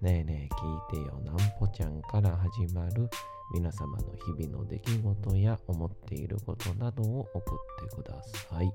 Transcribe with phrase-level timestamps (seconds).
[0.00, 3.10] ねえねえ聞いてよなんぽちゃんから始まる
[3.52, 4.04] 皆様の
[4.38, 8.70] 日々の出来事や思っていることなどを送ってください。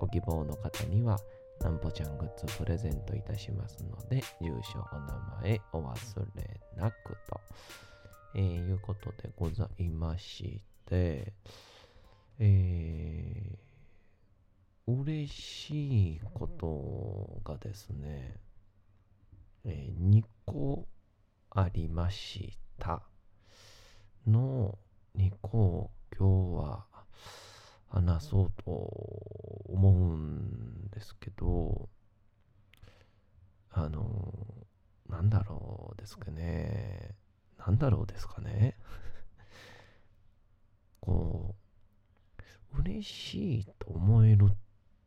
[0.00, 1.18] ご希望の方には
[1.60, 5.94] なんぽちゃんグッズプレゼントいたしますので、住所、お名前お忘
[6.34, 7.40] れなくと、
[8.34, 11.34] えーいうことでございまして、
[12.38, 18.36] えー、嬉しいことがですね、
[19.64, 20.86] えー2個
[21.50, 23.02] ありました
[24.26, 24.78] の
[25.16, 26.86] 2個を今日は
[27.88, 31.88] 話そうと思うんですけど
[33.70, 34.32] あの
[35.08, 37.14] なんだろうですかね。
[37.58, 38.76] なんだろうですかね。
[41.00, 41.54] こ
[42.74, 44.56] う嬉しいと思えるっ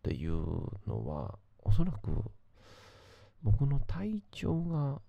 [0.04, 0.34] ていう
[0.88, 2.32] のはおそらく
[3.44, 5.02] 僕の体調が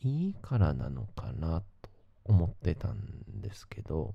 [0.00, 1.90] いいからなのかなと
[2.24, 4.14] 思ってたんですけど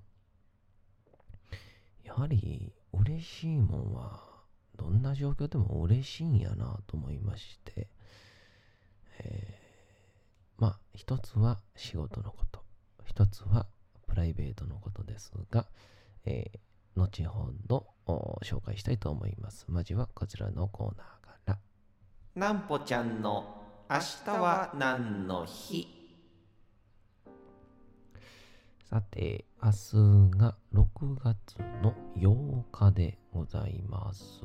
[2.03, 4.21] やはり嬉しいもんは
[4.75, 7.87] どんな状況でも嬉しいんやなと思いまして、
[9.19, 9.59] えー
[10.61, 12.61] まあ一つは仕事のこと
[13.05, 13.65] 一つは
[14.07, 15.65] プライベートのことですが、
[16.25, 16.59] えー
[16.95, 17.87] 後ほど
[18.43, 19.65] 紹介したいと思います。
[19.69, 21.18] まずはこちらのコーナー。
[22.35, 25.87] なんぽちゃんの明日は何の日？
[28.87, 30.85] さて、明日が6
[31.23, 34.41] 月の8日でございます。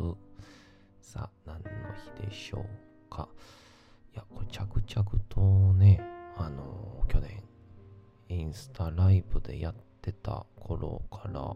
[1.03, 1.63] さあ、何の
[2.23, 3.29] 日でしょうか？
[4.15, 6.01] いや、これ着々とね、
[6.39, 7.43] あの去年、
[8.31, 11.55] インスタライブでやってた頃から、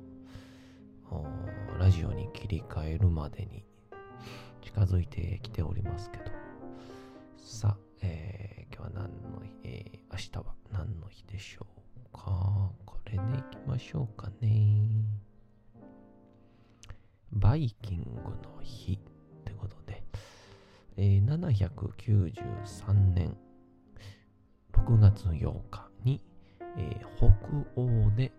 [1.79, 3.65] ラジオに切り替えるまでに
[4.69, 6.25] 近づいてきておりますけど、
[7.39, 11.67] さあ、えー今日は何の日、えー明日は何の日でしょ
[12.13, 12.71] うか？
[12.85, 14.91] これでいきましょうかね。
[17.33, 18.09] バイキング
[18.47, 18.99] の日っ
[19.45, 20.05] てことで、
[20.99, 23.35] えー793年。
[24.75, 26.21] 6月8日に、
[26.77, 28.33] えー北欧で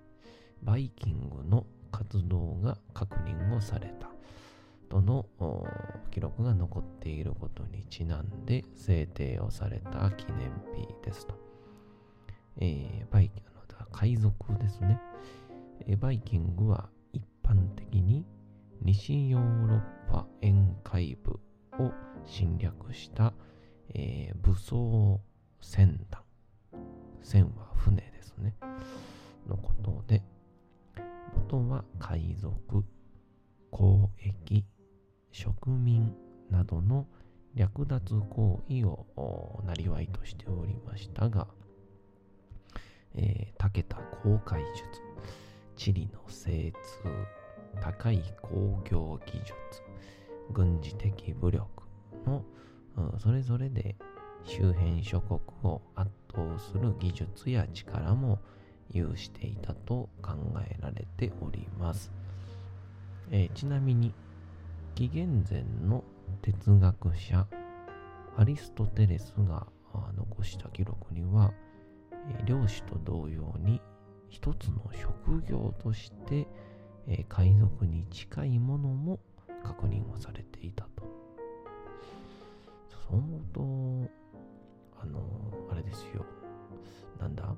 [0.61, 4.08] バイキングの活動が確認をされた。
[4.89, 5.25] との
[6.11, 11.35] 記録が残っていることにちなんで制定をされた記念日ですと。
[12.57, 14.99] えーバイキングの海賊ですね、
[15.87, 18.25] えバイキングは一般的に
[18.81, 21.39] 西ヨーロッパ沿海部
[21.83, 21.91] を
[22.25, 23.33] 侵略した、
[23.93, 25.19] えー武装
[25.61, 26.21] 船団。
[27.21, 28.55] 船は船ですね。
[29.47, 30.21] のことで、
[31.35, 32.83] 元は海賊、
[33.71, 34.65] 交易、
[35.31, 36.13] 植民
[36.49, 37.07] などの
[37.55, 41.47] 略奪行為をなりわいとしておりましたが、
[43.15, 44.85] えー、長けた航海術、
[45.75, 49.53] 地理の精通、高い工業技術、
[50.51, 51.65] 軍事的武力
[52.25, 52.43] の、
[52.97, 53.95] うんそれぞれで
[54.43, 58.39] 周辺諸国を圧倒する技術や力も
[58.91, 60.33] 有していたと考
[60.67, 62.11] えられております。
[63.31, 64.13] えーちなみに、
[64.99, 66.03] 紀元前の
[66.41, 67.47] 哲学者
[68.35, 69.65] アリストテレスが
[70.17, 71.53] 残した記録には、
[72.45, 73.81] 漁師と同様に
[74.27, 76.45] 一つの職業として、
[77.29, 79.21] 海賊に近いものも
[79.63, 81.03] 確認をされていたと。
[82.89, 83.61] そう思うと、
[85.01, 85.21] あの
[85.71, 86.25] あれですよ。
[87.21, 87.55] なんだ、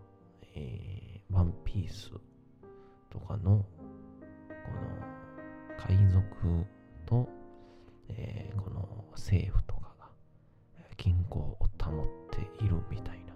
[0.54, 2.12] えーワンピース
[3.10, 3.66] とかの、こ
[5.80, 6.68] の海賊
[7.12, 7.28] と、
[8.08, 10.08] えーこの政府とかが
[10.80, 13.34] えー均衡を保っているみたいな。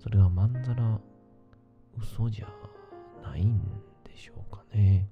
[0.00, 1.00] それはまんざら
[1.96, 2.48] 嘘じゃ
[3.22, 3.60] ないん
[4.04, 5.08] でしょうかね。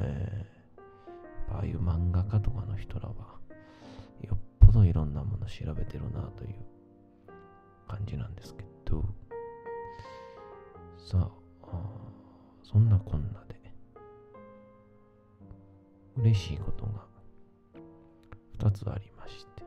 [0.00, 3.14] えー、ああいう漫画家とかの人らは、
[4.22, 6.54] よっぽどいろんなもの調べてるなという
[7.88, 9.04] 感じなんですけど、
[10.98, 11.30] さ
[11.62, 11.80] あ、あ
[12.62, 13.44] そんなこんな、
[16.18, 17.04] 嬉しいことが
[18.58, 19.62] 2つありまして、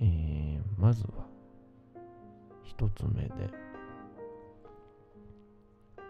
[0.00, 1.26] えー、まずは、
[2.78, 3.30] 1つ目で、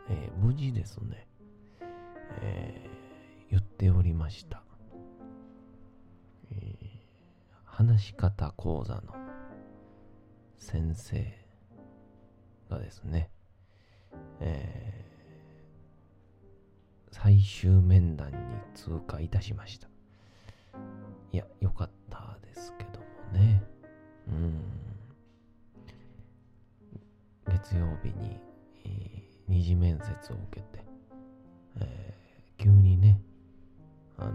[0.08, 1.26] えー、無事ですね、
[2.40, 4.62] えー、言っておりました。
[6.52, 6.76] えー、
[7.64, 9.02] 話し方講座の
[10.56, 11.26] 先生
[12.70, 13.30] がですね、
[14.40, 14.99] えー、
[17.22, 18.36] 最終面談に
[18.74, 19.88] 通過いたしました。
[21.32, 23.62] いや、よかったですけどもね。
[24.26, 24.62] うん。
[27.46, 28.40] 月曜日に、
[28.86, 30.82] えー、二次面接を受けて、
[31.80, 33.20] えー、急にね、
[34.16, 34.32] あの、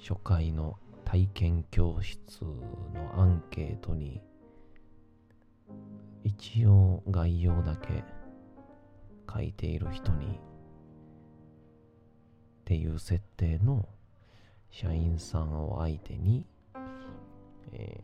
[0.00, 2.58] 初回の体験教室の
[3.14, 4.20] アンケートに、
[6.24, 8.02] 一応概要だけ
[9.32, 10.40] 書いている人に、
[12.68, 13.88] っていう設定の
[14.70, 16.44] 社員さんを相手に、
[17.72, 17.98] え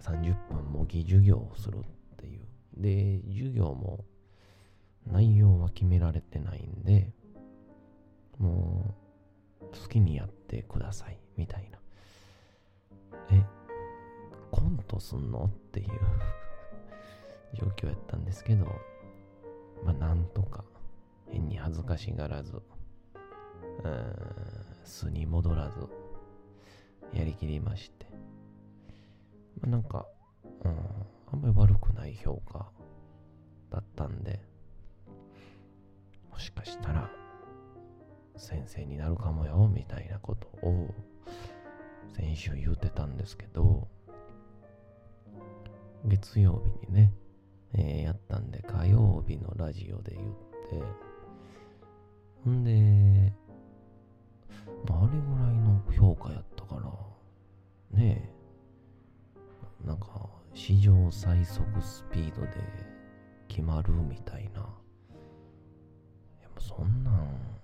[0.00, 1.82] ー、30分模擬授業をするっ
[2.16, 2.40] ていう。
[2.76, 4.04] で、授業も
[5.06, 7.12] 内容は決められてないんで、
[8.38, 8.92] も
[9.60, 11.78] う好きにやってくださいみたいな。
[13.30, 13.44] え、
[14.50, 15.44] コントすんの？
[15.44, 15.90] っていう
[17.54, 18.66] 状況やったんですけど、
[19.84, 20.64] まあなんとか
[21.28, 22.60] 変に恥ずかしがらず、
[23.84, 24.14] うん、
[24.84, 25.86] 素に戻らず、
[27.12, 28.06] やりきりまして。
[29.60, 30.06] まあ、なんか、
[30.64, 30.70] うん、
[31.32, 32.70] あんまり悪くない評価
[33.70, 34.40] だったんで、
[36.30, 37.10] もしかしたら、
[38.36, 40.94] 先生になるかもよ、みたいなことを、
[42.14, 43.88] 先週言うてたんですけど、
[46.04, 47.12] 月曜日にね、
[47.74, 50.32] えー、やったんで、火曜日のラジオで言っ
[50.70, 50.82] て、
[52.44, 53.32] ほんで、
[54.88, 58.30] まあ、あれぐらいの評価やったから、ね
[59.84, 62.48] え、なんか、史上最速スピードで
[63.48, 64.60] 決まるみたいな。
[66.42, 67.60] や、もうそんなん、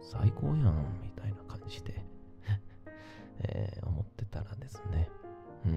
[0.00, 2.04] 最高やん、みたいな感じで
[3.40, 5.08] えー、思ってたらですね、
[5.66, 5.68] う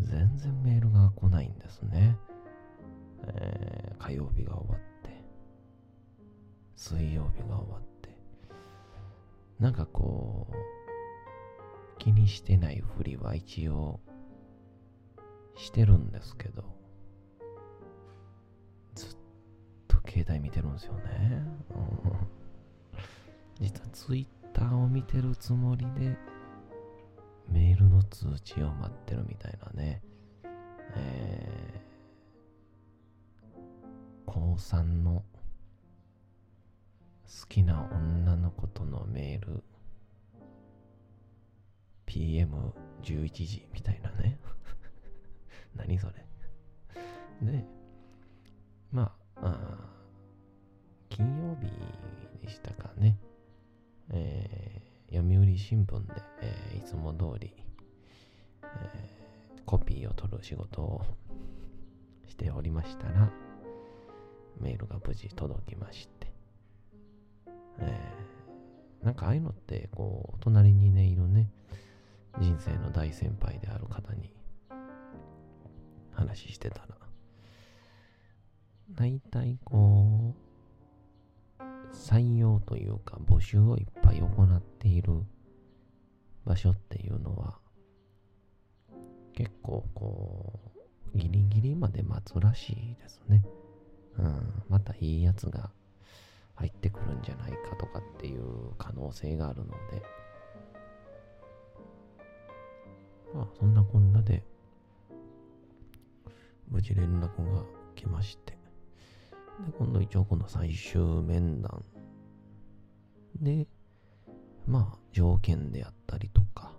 [0.00, 2.16] ん、全然メールが来ないんですね。
[3.26, 5.10] えー、火曜日が終わって、
[6.76, 7.93] 水曜日が終わって、
[9.64, 10.54] なんかこう、
[11.98, 13.98] 気にしてないふりは一応
[15.56, 16.64] してるんですけど、
[18.94, 19.08] ずっ
[19.88, 21.42] と携帯見てるんですよね。
[23.58, 26.14] 実はツイッターを見てるつもりで、
[27.48, 30.02] メールの通知を待ってるみたいなね。
[30.94, 33.60] えー、
[34.26, 35.24] 高3の
[37.26, 39.62] 好きな女の子とのメール。
[42.06, 44.38] PM11 時みたいなね。
[45.74, 46.24] 何それ。
[47.42, 47.64] で
[48.92, 49.94] まああ
[51.08, 51.70] 金曜日
[52.40, 53.18] でしたかね。
[54.10, 57.54] えー、読売新聞で、えー、いつも通り、
[58.62, 61.04] えー、コピーを取る仕事を
[62.26, 63.30] しておりましたら
[64.60, 66.13] メールが無事届きまして
[67.78, 71.50] えー、なんかああいうのって、こう、隣にね、いるね、
[72.40, 74.32] 人生の大先輩である方に
[76.12, 76.88] 話してたら、
[78.90, 81.62] 大体こう、
[81.92, 85.22] 採用というか募集をいっぱい行っている
[86.44, 87.58] 場所っていうのは、
[89.32, 90.60] 結構こ
[91.14, 93.44] う、ギリギリまで待つらしいですね。
[94.18, 95.70] うん、またいいやつが
[96.54, 100.02] 入ってくるんじゃないかとかっていう可能性があるので、
[103.34, 104.44] まあそんなこんなで、
[106.68, 108.52] 無事連絡が来まして、
[109.66, 111.84] で、今度一応この最終面談
[113.40, 113.66] で、
[114.66, 116.72] まあ条件であったりとか、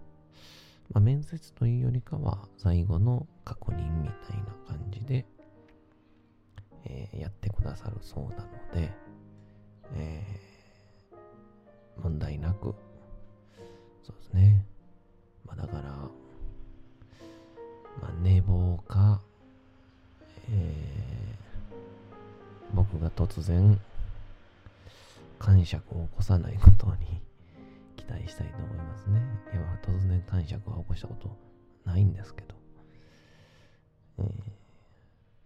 [0.89, 5.25] まあ面接というよりかは最後の確認みたいな感じで、
[6.85, 8.93] え、やってくださるそうなので、
[9.93, 12.73] えー、問題なく、
[14.03, 14.65] そうですね。
[15.45, 15.83] まあだから、
[18.01, 19.21] まあ寝坊か、
[20.49, 21.15] えー
[22.73, 23.79] 僕が突然、
[25.39, 27.21] 感触を起こさないことに
[27.95, 29.21] 期待したいと思いますね。
[29.53, 31.37] いや、突然感触は起こしたこと
[31.85, 32.55] ないんですけど。
[34.19, 34.65] えー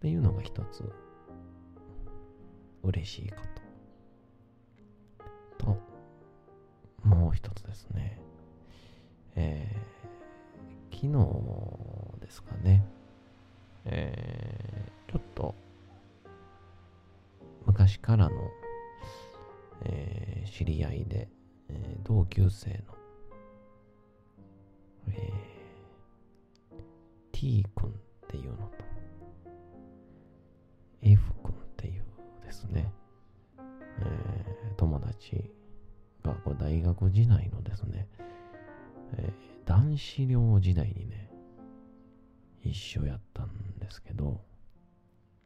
[0.00, 0.82] ていうのが一つ、
[2.82, 3.59] 嬉しいこと。
[5.60, 5.76] と、
[7.04, 8.18] もう一つですね。
[9.36, 9.90] えー
[10.92, 12.84] 昨日ですかね。
[13.84, 15.54] えーちょっと、
[17.66, 18.50] 昔からの、
[19.84, 21.28] えー知り合いで、
[21.68, 22.76] えー同級生の、
[25.08, 26.80] えー
[27.32, 27.92] T 君っ
[28.28, 28.72] ていうのと、
[31.02, 32.04] F 君っていう
[32.44, 32.92] ですね、
[34.80, 35.52] 友達
[36.24, 38.08] が大学時代のですね、
[39.18, 41.30] えー男子寮時代にね、
[42.64, 44.40] 一緒やったんですけど、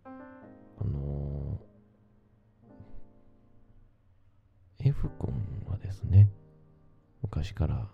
[0.04, 0.10] あ
[0.84, 5.34] のー F 君
[5.68, 6.30] はですね、
[7.20, 7.88] 昔から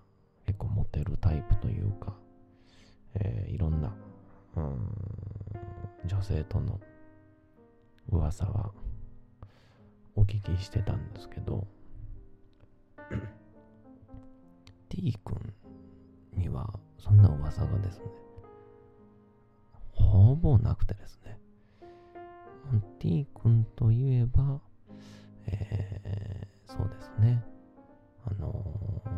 [0.47, 2.15] 結構モテるタイプというか、
[3.15, 3.97] えーいろんな、
[4.57, 4.95] うん
[6.05, 6.79] 女性との
[8.11, 8.73] 噂は
[10.21, 11.67] お聞きしてたんですけど、
[14.91, 15.55] T 君
[16.37, 18.05] にはそんな噂がですね、
[19.93, 21.39] ほぼなくてですね、
[22.99, 24.61] T 君といえば、
[25.47, 27.43] えーそうですね、
[28.27, 29.11] あのー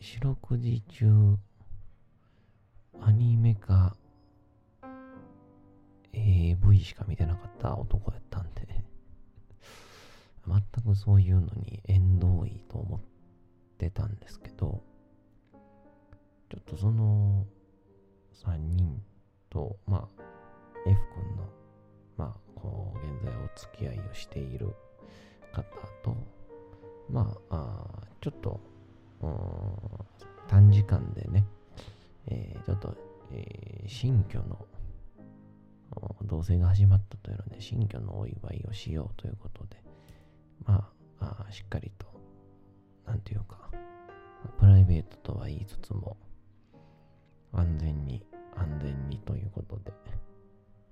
[0.00, 1.36] 四六時中、
[3.00, 3.96] アニメか
[6.12, 8.77] AV しか見てなかった男やったんで、
[10.48, 13.00] 全くそういうのに縁遠いと思っ
[13.76, 14.82] てたんですけど、
[16.50, 17.46] ちょっとその
[18.44, 19.02] 3人
[19.50, 20.22] と、まあ、
[20.86, 21.48] F 君の、
[22.16, 24.74] まあ、こう、現在お付き合いをしている
[25.52, 25.62] 方
[26.02, 26.16] と、
[27.10, 27.86] まあ、
[28.20, 28.60] ちょっと、
[30.48, 31.44] 短時間でね、
[32.26, 32.96] えーちょっと、
[33.32, 34.66] えー新居の、
[36.24, 39.82] 同棲が始まったというので、新居のお祝いをしようということで、
[40.64, 42.06] まあ、あしっかりと、
[43.06, 43.70] なんていうか、
[44.58, 46.16] プライベートとは言いつつも、
[47.52, 48.24] 安全に、
[48.54, 49.92] 安全にということで、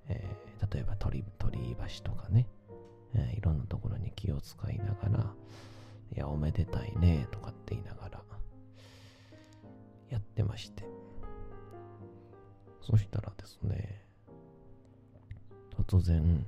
[0.09, 2.47] えー例えば鳥鳥橋とかね、
[3.13, 5.33] えーいろんなところに気を使いながら、
[6.15, 8.21] いや、おめでたいね、とかって言いながら、
[10.09, 10.83] やってまして。
[12.81, 14.01] そしたらですね、
[15.87, 16.45] 突然、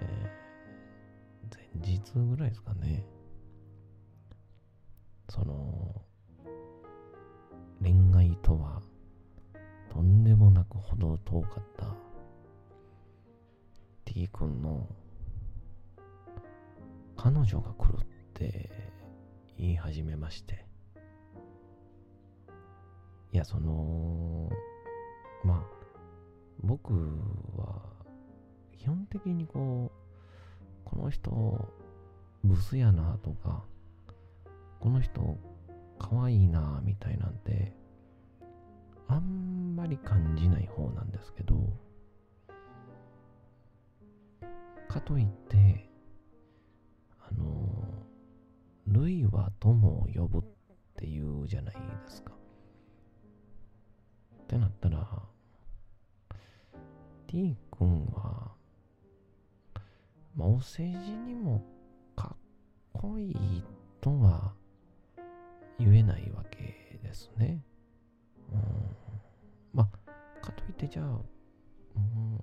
[0.00, 0.43] えー
[1.50, 3.06] 前日ぐらいですかね、
[5.28, 6.02] その、
[7.82, 8.82] 恋愛とは、
[9.90, 11.94] とんでもなくほど遠かった。
[14.04, 14.88] T 君の
[17.16, 18.70] 彼女が来るって
[19.56, 20.66] 言い始めまして。
[23.32, 24.48] いやその
[25.42, 25.62] まあ
[26.62, 26.92] 僕
[27.56, 27.82] は
[28.78, 30.03] 基本的にこう
[30.84, 31.68] この人
[32.42, 33.64] ブスやなとか
[34.80, 35.38] この人
[35.98, 37.72] 可愛いなみたいなんて
[39.08, 41.56] あんまり感じない方なんですけど
[44.88, 45.88] かといって
[47.20, 47.84] あの
[48.86, 50.42] 類は友を呼ぶっ
[50.96, 52.32] ていうじゃないですか。
[54.42, 55.22] ってなったら
[57.26, 58.53] T 君は
[60.36, 61.64] まあお世辞にも
[62.16, 62.36] かっ
[62.92, 63.62] こいい
[64.00, 64.52] とは
[65.78, 67.62] 言えないわけですね。
[68.52, 68.60] うん、
[69.72, 71.06] まあ、かといってじゃあ、
[71.96, 72.38] うん、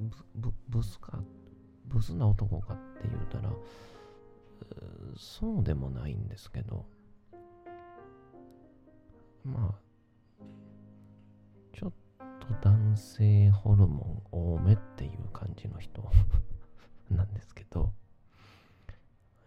[0.00, 1.22] ブブブスか、
[1.86, 3.56] ブスな男かって言うたら、う
[5.16, 6.86] そうでもないんですけど、
[9.44, 10.44] まあ、
[11.74, 11.92] ちょっ
[12.40, 16.02] と男性ホルモン多めっていう感じの人
[17.10, 17.92] なんですけど、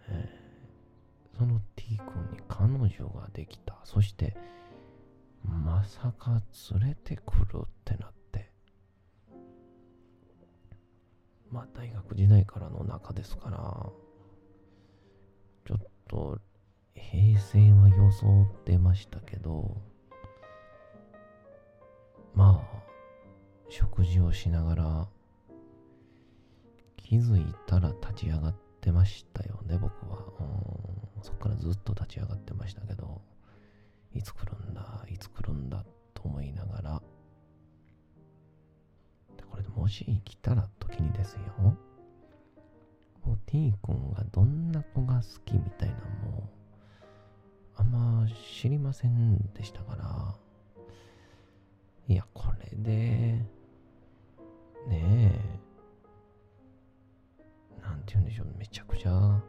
[0.08, 0.46] えー
[1.38, 3.78] その T 君に彼女ができた。
[3.84, 4.36] そして、
[5.44, 6.42] まさか
[6.80, 8.50] 連れてくるってなって。
[11.52, 13.58] まあ大学時代からの仲ですから、
[15.66, 16.40] ちょっと
[16.94, 19.76] 平成は装ってましたけど、
[22.34, 22.84] まあ、
[23.70, 25.08] 食事をしながら、
[27.06, 30.18] 気づいたら立ち上がってましたよね、僕は。
[30.40, 30.44] う
[31.20, 31.22] ん。
[31.22, 33.22] そっからずっと立ち上がってましたけど、
[34.12, 35.86] いつ来るんだ、いつ来るんだ
[36.16, 37.02] と思いながら、
[39.52, 41.78] これでもし来たら時にですよ、
[43.24, 45.96] もう T 君がどんな子が好きみたいな
[46.28, 48.28] もう、あんま
[48.60, 50.36] 知りませんでしたから、
[52.08, 53.46] いや、これで、ね
[54.90, 55.65] え、
[58.06, 59.42] て言うんでしょう、めちゃくちゃ、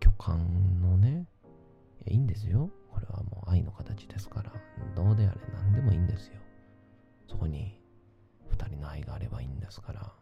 [0.00, 1.26] 巨漢のね、
[2.06, 2.70] いやいいんですよ。
[2.90, 4.52] これはもう愛の形ですから、
[4.94, 6.40] どうであれ何でもいいんですよ。
[7.28, 7.80] そこに
[8.48, 10.12] 二人の愛があればいいんですから。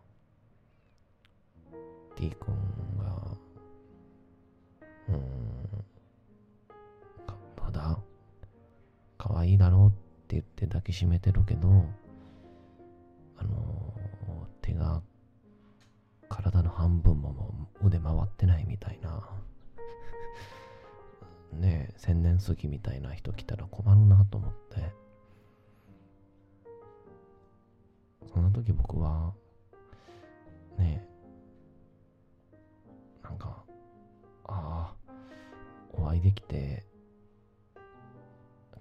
[2.17, 2.55] T 君
[2.99, 3.37] が、
[5.09, 5.21] うーん、
[7.27, 7.99] かどうだ？
[9.19, 9.91] 可愛いだろうっ
[10.29, 11.69] て言って抱きしめてるけど、
[13.39, 13.95] あの
[14.61, 15.03] 手が
[16.33, 19.29] 体の半分ももう腕回ってないみたいな。
[21.53, 24.91] ねえ、千年過ぎみたいな人来たら困るなと思って。
[28.33, 29.35] そんな時僕は、
[30.79, 31.07] ね
[32.55, 33.63] え、なんか、
[34.45, 35.13] ああ、
[35.93, 36.87] お会いできて、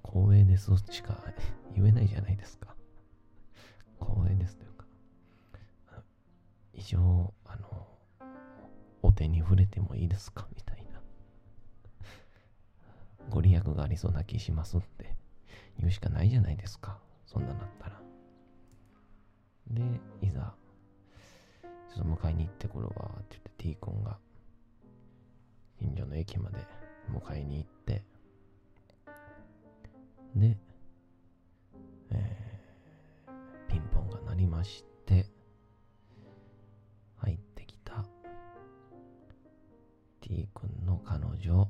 [0.05, 1.22] 光栄ですしか
[1.75, 2.74] 言えないじゃないですか。
[4.00, 4.86] 光栄ですというか、
[6.74, 7.34] 以上、
[9.22, 10.48] 手に触れてもいいですか？
[10.56, 11.00] みたいな。
[13.30, 15.16] ご利益がありそうな気しますって
[15.78, 16.98] 言うしかないじゃないですか。
[17.28, 18.01] そんななったら。
[19.70, 19.84] で、
[20.24, 20.56] いざ、
[21.94, 24.18] ちょっと迎えに行ってくるわって言って T 君が
[25.78, 26.58] 近所の駅まで
[27.12, 28.04] 迎えに行って、
[30.36, 30.58] で、
[32.10, 35.28] えーピンポンが鳴りまして、
[40.31, 41.67] T 君の彼女、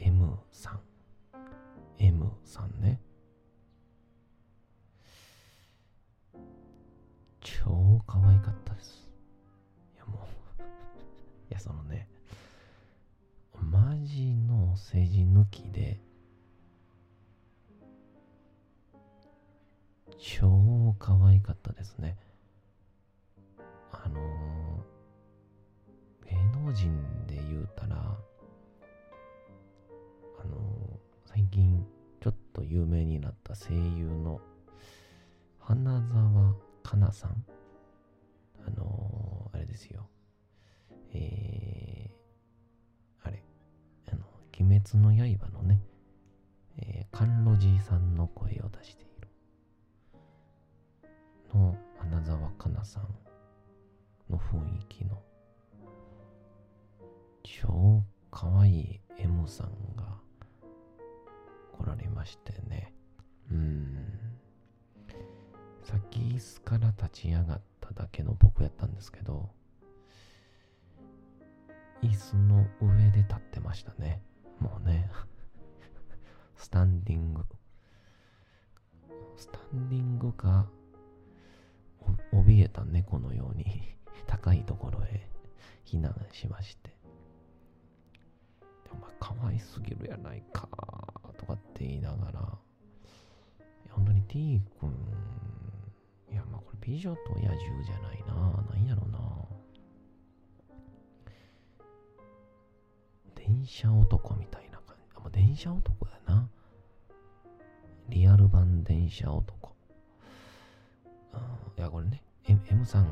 [0.00, 0.80] M さん。
[1.96, 3.00] M さんね。
[7.38, 9.08] 超可愛かったです。
[9.94, 10.26] いやも
[10.58, 10.62] う、
[11.50, 12.08] いやそのね、
[13.54, 16.00] マジのお世辞抜きで、
[20.18, 22.18] 超可愛かったですね。
[26.70, 28.16] ー芸能人で言うたら、あ
[30.44, 31.84] の最近
[32.20, 34.40] ちょっと有名になった声優の
[35.58, 37.44] 花澤香菜さん。
[38.66, 40.08] あのあれですよ。
[41.12, 43.42] えー、あれ、
[44.12, 44.24] あの、
[44.58, 45.82] 鬼滅の刃のね、
[46.78, 49.28] えー、甘露寺さんの声を出している。
[51.52, 53.08] の花澤香菜さん
[54.30, 55.20] の雰囲気の
[57.60, 60.16] 超可愛い M さんが
[61.76, 62.94] 来られましてね。
[63.50, 64.08] うーん。
[65.82, 69.50] 先椅子から立ち上がっただけの僕やったんですけど、
[72.02, 74.22] 椅子の上で立ってましたね。
[74.58, 75.10] もうね。
[76.56, 77.44] スタンディング。
[79.36, 80.66] スタンディングか、
[82.32, 83.82] 怯えた猫のように
[84.26, 85.28] 高いところへ
[85.84, 86.99] 避難しまして。
[88.92, 90.68] お前可愛すぎるやないか
[91.38, 94.90] とかって言いながら、いや本当に T 君、
[96.30, 98.34] いやまあこれ美女と野獣じゃないな。
[98.72, 99.18] なんやろな。
[103.34, 105.12] 電車男みたいな感じ。
[105.16, 106.48] あ、もう電車男だな。
[108.08, 109.74] リアル版電車男。
[111.32, 111.40] うん
[111.76, 113.06] いや、これね、M, M さん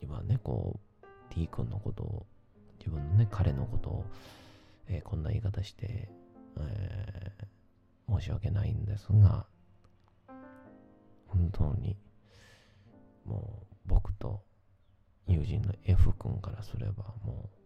[0.00, 2.26] にはね、こう、T 君のことを、
[2.78, 4.04] 自分のね、彼のことを、
[4.90, 6.10] えーこんな言い方して、
[6.58, 7.50] えー
[8.18, 9.46] 申し訳ないんですが、
[11.28, 11.96] 本当に、
[13.24, 14.42] もう、僕と
[15.28, 17.58] 友人の F 君からすれば、もう、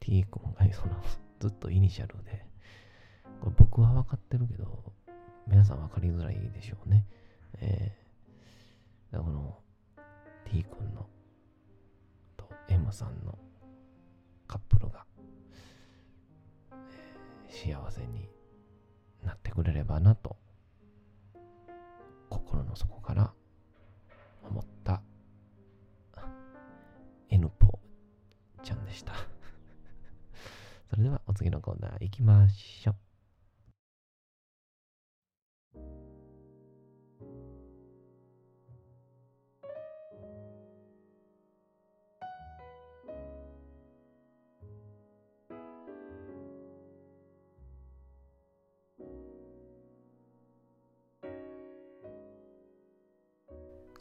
[0.00, 0.96] T 君がその、
[1.38, 2.44] ずっとイニシャルで、
[3.40, 4.92] これ僕は分かってるけど、
[5.46, 7.06] 皆さん分かりづらいでしょうね。
[7.60, 9.58] えー、この
[10.44, 11.06] T 君の
[12.36, 13.38] と M さんの
[14.48, 15.04] カップルが、
[17.56, 18.28] 幸せに
[19.24, 20.36] なってくれればなと
[22.28, 23.32] 心の底から
[24.46, 25.00] 思った
[27.30, 27.78] N ポ
[28.62, 29.14] ちゃんでした。
[30.90, 33.05] それではお次のコーナー行きましょう。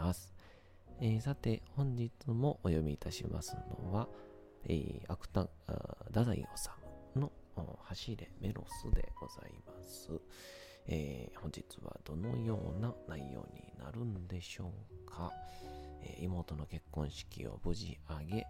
[0.00, 0.32] ます。
[1.00, 4.08] えーさて、本日もお読みいたしますのは、
[4.64, 7.30] えー、芥あ太宰治の
[7.82, 10.08] 走れメロスでございます。
[10.86, 14.72] えー本日はどのような内容になるんでしょ
[15.06, 15.30] うか。
[16.02, 18.46] えー妹の結婚式を無事挙げ、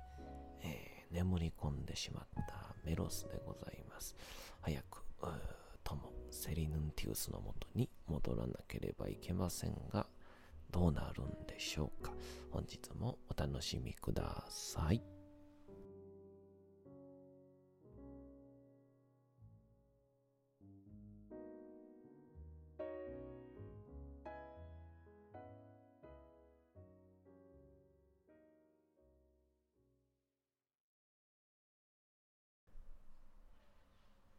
[0.62, 4.14] えー眠り込んでしまったメロスでございます。
[4.60, 5.30] 早く、うー
[5.82, 10.06] 友、セリヌンティウスのもとに戻らなければいけませんが、
[10.70, 12.12] どうなるんでしょうか？
[12.50, 15.02] 本日もお楽しみください。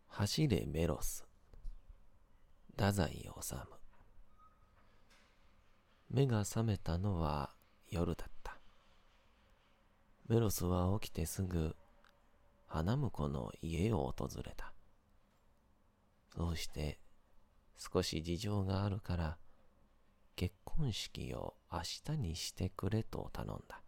[0.07, 1.25] 走れメロス
[2.71, 3.80] 太宰治
[6.11, 7.51] 目が覚めたのは
[7.89, 8.59] 夜だった
[10.27, 11.75] メロスは起きてすぐ
[12.67, 14.73] 花婿の家を訪れた
[16.35, 16.99] そうして
[17.77, 19.37] 少し事情があるから
[20.35, 21.79] 結婚式を明
[22.15, 23.81] 日にしてくれと頼んだ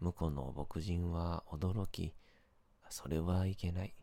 [0.00, 2.12] 婿の牧人は驚き
[2.90, 3.94] それはいけない。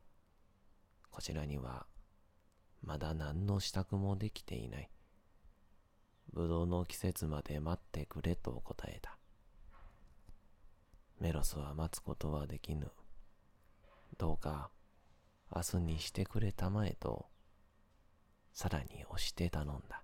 [1.09, 1.85] こちらには、
[2.83, 4.89] まだ何の支度もできていない。
[6.36, 9.17] ぶどうの季節まで待ってくれと答えた。
[11.21, 12.91] メロスは待つことはできぬ。
[14.17, 14.69] どうか、
[15.56, 17.28] 明日にしてくれたまえと、
[18.52, 20.04] さらに押して頼んだ。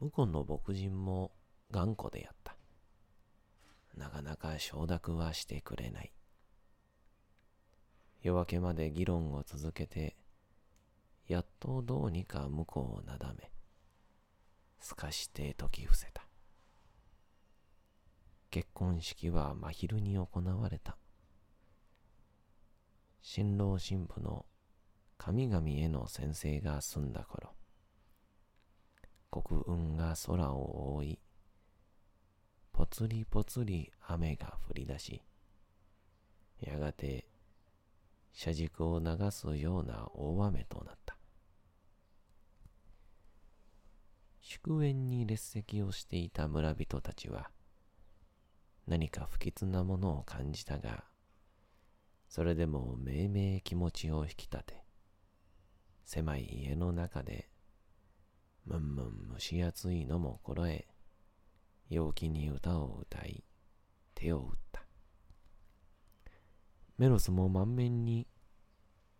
[0.00, 1.32] 婿の牧人も
[1.72, 2.56] 頑固でやった。
[3.96, 6.12] なかなか承諾はしてくれない。
[8.22, 10.16] 夜明けまで議論を続けて、
[11.26, 13.50] やっとどうにか向こうをなだめ、
[14.84, 16.26] すかして解き伏せた。
[18.50, 20.98] 結婚式は真昼に行われた。
[23.22, 24.44] 新郎新婦の
[25.16, 27.54] 神々への宣誓が済んだ頃、
[29.30, 31.18] 黒雲が空を覆い、
[32.70, 35.22] ぽつりぽつり雨が降り出し、
[36.60, 37.26] やがて
[38.34, 41.03] 車軸を流すような大雨となった。
[44.46, 47.50] 祝宴に列席をしていた村人たちは、
[48.86, 51.04] 何か不吉なものを感じたが、
[52.28, 54.84] それでもめいめい気持ちを引き立て、
[56.04, 57.48] 狭い家の中で、
[58.66, 60.86] むんむん蒸し暑いのもころえ、
[61.88, 63.44] 陽気に歌を歌い、
[64.14, 64.84] 手を打った。
[66.98, 68.26] メロスも満面に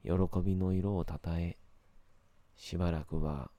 [0.02, 0.10] 喜
[0.44, 1.56] びの色をたたえ、
[2.56, 3.50] しばらくは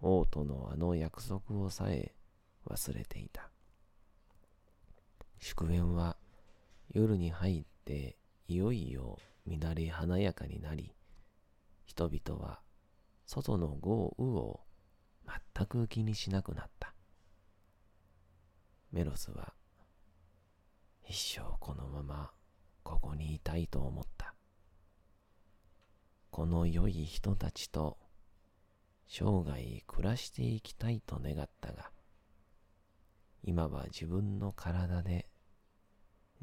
[0.00, 2.14] 王とのあの約束をさえ
[2.68, 3.50] 忘れていた。
[5.40, 6.16] 祝宴は
[6.92, 10.94] 夜に入っていよいよ乱れ華やかになり、
[11.84, 12.60] 人々は
[13.26, 14.60] 外の豪雨を
[15.54, 16.94] 全く気にしなくなった。
[18.92, 19.52] メロスは
[21.06, 22.30] 一生このまま
[22.82, 24.34] ここにいたいと思った。
[26.30, 27.98] この良い人たちと
[29.10, 31.90] 生涯暮らしていきたいと願ったが、
[33.42, 35.26] 今は自分の体で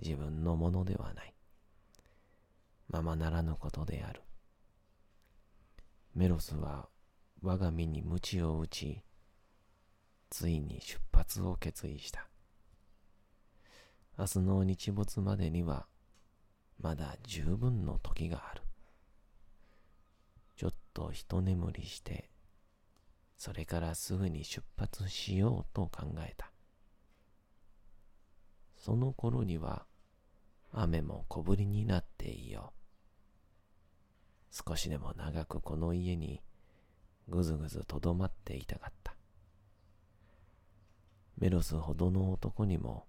[0.01, 1.33] 自分のものではない。
[2.89, 4.21] ままならぬことである。
[6.15, 6.89] メロスは
[7.41, 9.03] 我が身に鞭を打ち、
[10.31, 12.27] ついに出発を決意した。
[14.17, 15.85] 明日の日没までには、
[16.79, 18.63] まだ十分の時がある。
[20.55, 22.29] ちょっと一眠りして、
[23.37, 26.51] それからすぐに出発しようと考えた。
[28.77, 29.85] その頃には、
[30.71, 32.85] 雨も小降りになっていよう。
[34.67, 36.41] 少しでも長くこの家に
[37.27, 39.15] ぐずぐずとどまっていたかった。
[41.37, 43.05] メロスほどの男にも、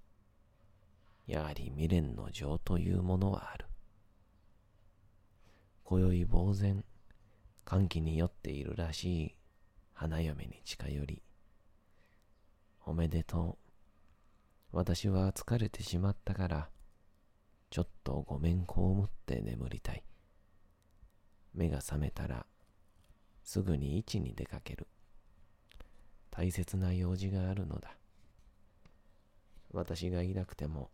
[1.27, 3.67] やはり未練の情というものはある。
[5.85, 6.85] 今宵呆然、
[7.65, 9.36] 歓喜に酔っているらしい
[9.99, 11.23] 花嫁に近寄り、
[12.85, 13.57] おめでと
[14.73, 14.77] う。
[14.77, 16.69] 私は疲れてしまったから、
[17.71, 20.05] ちょっとごめんこうむって眠りたい。
[21.55, 22.45] 目が覚めたら、
[23.43, 24.87] すぐに位置に出かける。
[26.31, 27.97] 大切な用事があるのだ。
[29.73, 30.91] 私がいなくても、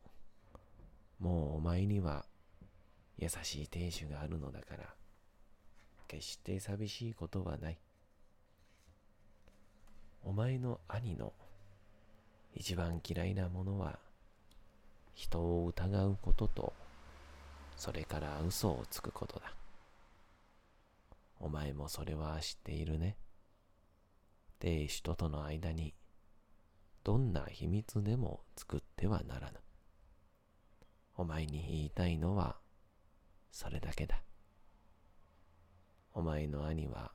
[1.18, 2.24] もうお前には
[3.18, 4.94] 優しい亭主があるのだから、
[6.06, 7.78] 決して寂しいことはない。
[10.24, 11.32] お前の兄の
[12.54, 13.98] 一番嫌いなものは、
[15.14, 16.72] 人を疑うことと、
[17.76, 19.54] それから嘘をつくことだ。
[21.40, 23.16] お前もそれは知っているね。
[24.60, 25.92] 亭主ととの間に、
[27.02, 29.58] どんな秘密でも作ってはならぬ。
[31.16, 32.56] お前に言いたいのは、
[33.50, 34.22] それだけだ。
[36.14, 37.12] お前の兄は、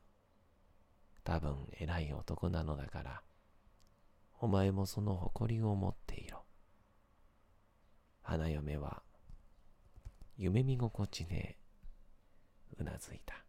[1.27, 3.21] 多分偉い男なのだから、
[4.39, 6.45] お前もその誇りを持っていろ。
[8.21, 9.03] 花嫁は、
[10.37, 11.57] 夢見心地で
[12.79, 13.43] うなずいた。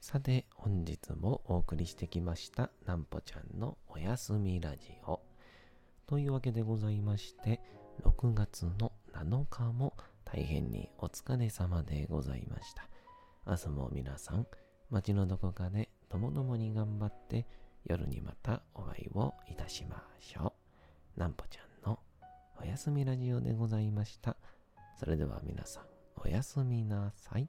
[0.00, 5.20] さて、本日もお送りしてきました、なんぽちゃんのおやすみラジオ。
[6.06, 7.60] というわけでございまして、
[8.02, 12.88] 6月の7日も大変にお疲れ様でございました。
[13.48, 14.44] 明日も皆さん、
[14.90, 17.46] 街のどこかでともどもに頑張って
[17.84, 20.52] 夜にまたお会いをいたしましょ
[21.16, 21.20] う。
[21.20, 22.00] なんぽちゃんの
[22.60, 24.36] おやすみラジオでございました。
[24.98, 25.84] それでは皆さん、
[26.16, 27.48] おやすみなさい。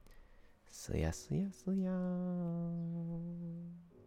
[0.68, 3.97] すやすやすやーん。